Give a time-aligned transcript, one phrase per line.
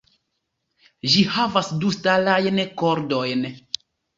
[1.15, 3.45] Ĝi havas du ŝtalajn kordojn.